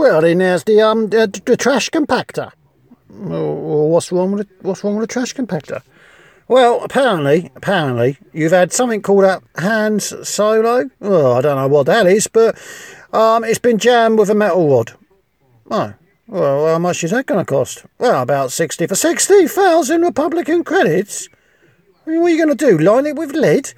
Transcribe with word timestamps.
Well, 0.00 0.22
then 0.22 0.38
there's 0.38 0.64
the 0.64 0.80
um 0.80 1.10
the, 1.10 1.26
the 1.44 1.58
trash 1.58 1.90
compactor. 1.90 2.52
Well, 3.10 3.88
what's 3.90 4.10
wrong 4.10 4.32
with 4.32 4.48
the, 4.48 4.54
what's 4.66 4.82
wrong 4.82 4.96
with 4.96 5.06
the 5.06 5.12
trash 5.12 5.34
compactor? 5.34 5.82
Well, 6.48 6.82
apparently, 6.82 7.50
apparently, 7.54 8.16
you've 8.32 8.50
had 8.50 8.72
something 8.72 9.02
called 9.02 9.24
a 9.24 9.42
hands 9.60 10.14
solo. 10.26 10.88
Oh, 11.02 11.36
I 11.36 11.42
don't 11.42 11.56
know 11.56 11.68
what 11.68 11.84
that 11.86 12.06
is, 12.06 12.28
but 12.28 12.56
um, 13.12 13.44
it's 13.44 13.58
been 13.58 13.76
jammed 13.76 14.18
with 14.18 14.30
a 14.30 14.34
metal 14.34 14.70
rod. 14.70 14.92
Oh, 15.70 15.92
well, 16.26 16.66
how 16.66 16.78
much 16.78 17.04
is 17.04 17.10
that 17.10 17.26
going 17.26 17.44
to 17.44 17.44
cost? 17.44 17.84
Well, 17.98 18.22
about 18.22 18.52
sixty 18.52 18.86
for 18.86 18.94
sixty 18.94 19.46
thousand 19.46 20.00
Republican 20.00 20.64
credits. 20.64 21.28
I 22.06 22.10
mean, 22.10 22.20
What 22.22 22.28
are 22.28 22.34
you 22.34 22.44
going 22.44 22.56
to 22.56 22.70
do? 22.70 22.78
Line 22.78 23.04
it 23.04 23.16
with 23.16 23.32
lead? 23.32 23.74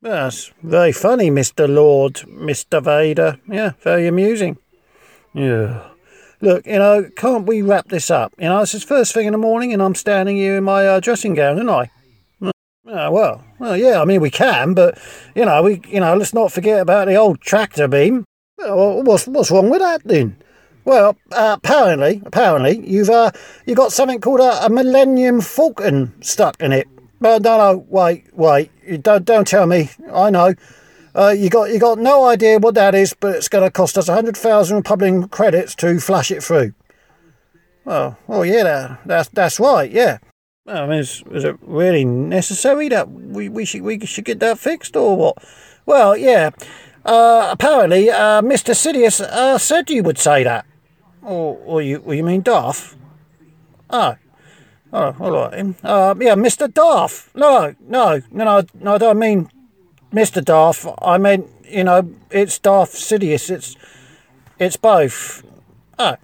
That's 0.00 0.52
very 0.62 0.92
funny, 0.92 1.30
Mister 1.30 1.66
Lord, 1.66 2.26
Mister 2.28 2.80
Vader. 2.80 3.40
Yeah, 3.48 3.72
very 3.80 4.06
amusing. 4.06 4.56
Yeah. 5.34 5.88
Look, 6.40 6.66
you 6.66 6.78
know, 6.78 7.08
can't 7.14 7.46
we 7.46 7.62
wrap 7.62 7.88
this 7.88 8.10
up? 8.10 8.34
You 8.38 8.46
know, 8.46 8.60
this 8.60 8.74
is 8.74 8.82
first 8.82 9.14
thing 9.14 9.26
in 9.26 9.32
the 9.32 9.38
morning, 9.38 9.72
and 9.72 9.80
I'm 9.80 9.94
standing 9.94 10.36
here 10.36 10.56
in 10.56 10.64
my 10.64 10.86
uh, 10.86 11.00
dressing 11.00 11.34
gown, 11.34 11.56
aren't 11.56 11.70
I? 11.70 11.90
Oh, 12.84 13.10
well, 13.12 13.44
well, 13.60 13.76
yeah. 13.76 14.02
I 14.02 14.04
mean, 14.04 14.20
we 14.20 14.30
can, 14.30 14.74
but 14.74 14.98
you 15.36 15.44
know, 15.44 15.62
we, 15.62 15.80
you 15.88 16.00
know, 16.00 16.16
let's 16.16 16.34
not 16.34 16.50
forget 16.50 16.80
about 16.80 17.06
the 17.06 17.14
old 17.14 17.40
tractor 17.40 17.86
beam. 17.86 18.24
Well, 18.58 19.04
what's 19.04 19.26
what's 19.28 19.52
wrong 19.52 19.70
with 19.70 19.80
that 19.80 20.02
then? 20.04 20.36
Well, 20.84 21.16
uh, 21.30 21.56
apparently, 21.56 22.20
apparently, 22.26 22.84
you've 22.84 23.08
uh, 23.08 23.30
you 23.66 23.76
got 23.76 23.92
something 23.92 24.20
called 24.20 24.40
a, 24.40 24.66
a 24.66 24.68
Millennium 24.68 25.40
Falcon 25.40 26.12
stuck 26.22 26.60
in 26.60 26.72
it. 26.72 26.88
No, 27.20 27.38
no, 27.38 27.86
wait, 27.88 28.24
wait. 28.34 28.70
Don't 29.00 29.24
don't 29.24 29.46
tell 29.46 29.66
me. 29.66 29.90
I 30.12 30.30
know. 30.30 30.54
Uh, 31.14 31.34
you 31.36 31.50
got 31.50 31.70
you 31.70 31.78
got 31.78 31.98
no 31.98 32.24
idea 32.24 32.58
what 32.58 32.74
that 32.74 32.94
is, 32.94 33.12
but 33.12 33.36
it's 33.36 33.48
going 33.48 33.64
to 33.64 33.70
cost 33.70 33.98
us 33.98 34.08
a 34.08 34.14
hundred 34.14 34.36
thousand 34.36 34.78
Republican 34.78 35.28
credits 35.28 35.74
to 35.76 36.00
flash 36.00 36.30
it 36.30 36.42
through. 36.42 36.72
Oh, 37.84 38.16
well, 38.26 38.44
yeah, 38.44 38.62
that, 38.62 39.00
that's 39.04 39.28
that's 39.28 39.60
right. 39.60 39.90
Yeah. 39.90 40.18
I 40.66 40.86
mean, 40.86 41.00
is, 41.00 41.24
is 41.32 41.44
it 41.44 41.56
really 41.60 42.04
necessary 42.04 42.88
that 42.88 43.10
we, 43.10 43.48
we 43.48 43.64
should 43.64 43.82
we 43.82 43.98
should 44.06 44.24
get 44.24 44.40
that 44.40 44.58
fixed 44.58 44.96
or 44.96 45.16
what? 45.16 45.38
Well, 45.84 46.16
yeah. 46.16 46.50
Uh, 47.04 47.48
apparently, 47.50 48.08
uh, 48.10 48.40
Mr. 48.42 48.74
Sidious 48.74 49.20
uh, 49.20 49.58
said 49.58 49.90
you 49.90 50.04
would 50.04 50.18
say 50.18 50.44
that. 50.44 50.64
Or, 51.20 51.58
or 51.64 51.82
you, 51.82 51.98
or 51.98 52.14
you 52.14 52.22
mean 52.22 52.42
Darth? 52.42 52.96
Oh. 53.90 54.14
Oh, 54.92 55.16
all 55.18 55.32
right. 55.32 55.74
Uh, 55.82 56.14
yeah, 56.20 56.34
Mr. 56.34 56.72
Darth. 56.72 57.30
No, 57.34 57.74
no, 57.80 58.22
no, 58.30 58.44
no, 58.44 58.62
no, 58.74 58.94
I 58.94 58.98
don't 58.98 59.18
mean 59.18 59.50
Mr. 60.12 60.44
Darth, 60.44 60.86
I 61.00 61.18
mean, 61.18 61.48
you 61.64 61.84
know, 61.84 62.14
it's 62.30 62.58
Darth 62.58 62.94
Sidious. 62.94 63.50
It's, 63.50 63.76
it's 64.58 64.76
both. 64.76 65.42
Oh. 65.98 66.16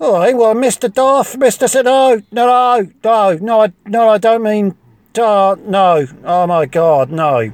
All 0.00 0.12
right, 0.14 0.36
well, 0.36 0.54
Mr. 0.54 0.92
Darth, 0.92 1.36
Mr. 1.36 1.68
Sid, 1.68 1.84
no, 1.84 2.22
no, 2.30 2.88
no, 3.02 3.32
no, 3.40 3.62
I, 3.62 3.72
no, 3.86 4.08
I 4.08 4.18
don't 4.18 4.42
mean, 4.42 4.76
uh, 5.18 5.56
no. 5.60 6.06
Oh 6.24 6.46
my 6.46 6.66
God, 6.66 7.10
no. 7.10 7.50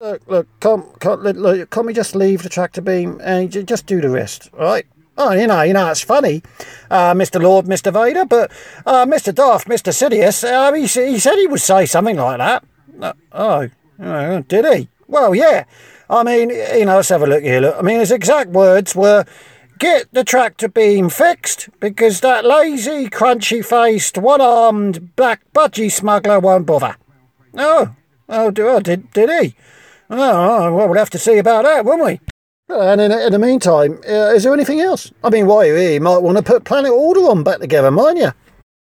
Look, 0.00 0.22
look, 0.28 0.60
can't, 0.60 1.00
can't, 1.00 1.22
look, 1.22 1.70
can't 1.70 1.86
we 1.86 1.94
just 1.94 2.14
leave 2.14 2.42
the 2.42 2.50
tractor 2.50 2.82
beam 2.82 3.18
and 3.24 3.50
just 3.66 3.86
do 3.86 4.02
the 4.02 4.10
rest, 4.10 4.50
right? 4.52 4.86
Oh, 5.16 5.32
you 5.32 5.46
know, 5.46 5.62
you 5.62 5.72
know, 5.72 5.90
it's 5.90 6.02
funny, 6.02 6.42
uh, 6.90 7.14
Mr. 7.14 7.40
Lord, 7.40 7.64
Mr. 7.64 7.90
Vader, 7.92 8.26
but 8.26 8.50
uh, 8.84 9.06
Mr. 9.06 9.34
Darth, 9.34 9.64
Mr. 9.64 9.90
Sidious, 9.90 10.44
uh, 10.44 10.72
he, 10.74 10.82
he 10.82 11.18
said 11.18 11.36
he 11.36 11.46
would 11.46 11.60
say 11.60 11.86
something 11.86 12.16
like 12.16 12.38
that. 12.38 12.64
Uh, 13.00 13.12
oh, 13.32 13.70
Oh, 14.04 14.40
did 14.42 14.64
he? 14.66 14.88
Well, 15.08 15.34
yeah. 15.34 15.64
I 16.10 16.22
mean, 16.22 16.50
you 16.50 16.84
know, 16.84 16.96
let's 16.96 17.08
have 17.08 17.22
a 17.22 17.26
look 17.26 17.42
here. 17.42 17.60
Look, 17.60 17.76
I 17.78 17.82
mean, 17.82 18.00
his 18.00 18.12
exact 18.12 18.50
words 18.50 18.94
were, 18.94 19.24
"Get 19.78 20.12
the 20.12 20.24
tractor 20.24 20.68
beam 20.68 21.08
fixed 21.08 21.70
because 21.80 22.20
that 22.20 22.44
lazy, 22.44 23.08
crunchy-faced, 23.08 24.18
one-armed 24.18 25.16
black 25.16 25.40
budgie 25.54 25.90
smuggler 25.90 26.38
won't 26.38 26.66
bother." 26.66 26.96
Oh, 27.56 27.94
oh, 28.28 28.52
oh 28.56 28.80
did 28.80 29.10
did 29.12 29.30
he? 29.30 29.54
Oh, 30.10 30.74
well, 30.74 30.88
we'll 30.88 30.98
have 30.98 31.10
to 31.10 31.18
see 31.18 31.38
about 31.38 31.64
that, 31.64 31.84
won't 31.84 32.04
we? 32.04 32.20
And 32.68 33.00
in, 33.00 33.12
in 33.12 33.32
the 33.32 33.38
meantime, 33.38 34.00
uh, 34.08 34.32
is 34.34 34.44
there 34.44 34.52
anything 34.52 34.80
else? 34.80 35.12
I 35.22 35.30
mean, 35.30 35.46
why 35.46 35.64
you 35.64 36.00
might 36.00 36.18
want 36.18 36.36
to 36.36 36.42
put 36.42 36.64
Planet 36.64 36.92
Alderaan 36.92 37.44
back 37.44 37.60
together, 37.60 37.90
mind 37.90 38.18
you? 38.18 38.32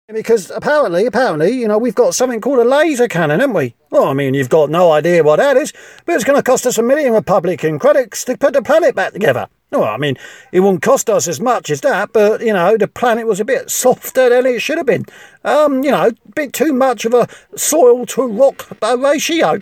Because 0.09 0.51
apparently, 0.51 1.07
apparently, 1.07 1.51
you 1.51 1.69
know, 1.69 1.77
we've 1.77 1.95
got 1.95 2.15
something 2.15 2.41
called 2.41 2.61
a 2.61 2.65
laser 2.65 3.09
cannon, 3.09 3.41
haven't 3.41 3.55
we? 3.55 3.75
Well, 3.99 4.11
I 4.11 4.15
mean, 4.15 4.33
you've 4.35 4.49
got 4.49 4.71
no 4.71 4.93
idea 4.93 5.25
what 5.25 5.39
that 5.39 5.57
is, 5.57 5.73
but 6.07 6.15
it's 6.15 6.23
going 6.23 6.39
to 6.39 6.43
cost 6.43 6.65
us 6.67 6.79
a 6.79 6.85
million 6.85 7.13
Republican 7.13 7.81
credits 7.81 8.25
to 8.27 8.39
put 8.39 8.53
the 8.53 8.63
planet 8.63 8.95
back 8.95 9.13
together. 9.13 9.49
Well, 9.73 9.83
I 9.83 9.97
mean, 9.97 10.17
it 10.53 10.61
wouldn't 10.61 10.83
cost 10.83 11.11
us 11.11 11.27
as 11.27 11.41
much 11.41 11.69
as 11.69 11.81
that, 11.81 12.13
but, 12.13 12.41
you 12.41 12.53
know, 12.53 12.77
the 12.77 12.87
planet 12.87 13.27
was 13.27 13.41
a 13.41 13.45
bit 13.45 13.69
softer 13.71 14.29
than 14.29 14.47
it 14.47 14.63
should 14.63 14.79
have 14.79 14.87
been. 14.87 15.05
Um, 15.43 15.83
you 15.83 15.91
know, 15.91 16.11
a 16.11 16.13
bit 16.33 16.53
too 16.53 16.73
much 16.73 17.07
of 17.07 17.13
a 17.13 17.27
soil 17.57 18.07
to 18.07 18.29
rock 18.29 18.69
ratio. 18.81 19.61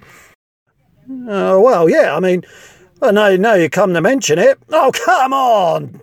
Oh, 1.08 1.62
well, 1.62 1.88
yeah, 1.88 2.14
I 2.14 2.20
mean, 2.20 2.44
I 3.00 3.12
know, 3.12 3.36
now 3.36 3.54
you 3.54 3.70
come 3.70 3.94
to 3.94 4.02
mention 4.02 4.38
it. 4.38 4.58
Oh, 4.68 4.92
come 4.92 5.32
on! 5.32 6.02